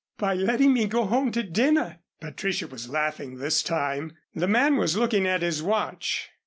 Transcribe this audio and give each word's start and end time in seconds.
"By 0.17 0.33
letting 0.33 0.73
me 0.73 0.87
go 0.87 1.05
home 1.05 1.31
to 1.33 1.43
dinner." 1.43 1.99
Patricia 2.19 2.65
was 2.67 2.89
laughing 2.89 3.35
this 3.37 3.61
time. 3.61 4.17
The 4.33 4.47
man 4.47 4.77
was 4.77 4.97
looking 4.97 5.27
at 5.27 5.43
his 5.43 5.61
watch. 5.61 6.29